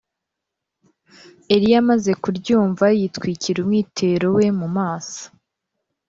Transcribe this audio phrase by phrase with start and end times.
[1.53, 5.23] Eliya amaze kuryumva yitwikira umwitero we mu maso